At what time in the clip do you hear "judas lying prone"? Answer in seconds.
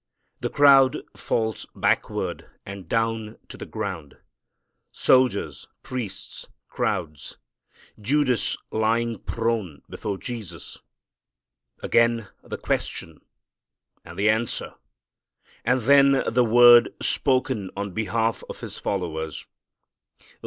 8.01-9.83